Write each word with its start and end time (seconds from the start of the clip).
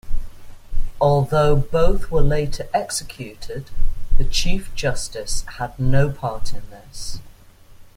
Although 0.99 1.55
both 1.57 2.09
were 2.09 2.23
later 2.23 2.67
executed, 2.73 3.69
the 4.17 4.23
chief 4.25 4.73
justice 4.73 5.43
had 5.59 5.77
no 5.77 6.09
part 6.09 6.53
in 6.55 6.67
this. 6.71 7.19